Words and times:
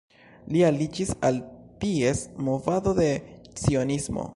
Li 0.53 0.63
aliĝis 0.69 1.11
al 1.29 1.37
ties 1.85 2.25
movado 2.49 2.99
de 3.03 3.11
Cionismo. 3.65 4.29